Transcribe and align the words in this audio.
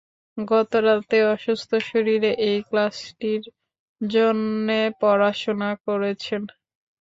গত 0.37 0.71
রাতে 0.85 1.17
অসুস্থ 1.33 1.69
শরীরে 1.89 2.31
এই 2.47 2.57
ক্লাসটির 2.69 3.43
জন্যে 4.01 4.79
পড়াশোনা 5.01 5.69
করেছেন। 5.85 6.41